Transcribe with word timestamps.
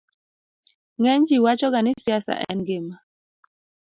ng'eny 0.99 1.23
ji 1.27 1.37
wacho 1.43 1.67
ga 1.73 1.79
ni 1.83 1.91
siasa 2.03 2.33
en 2.51 2.57
ngima 2.61 2.95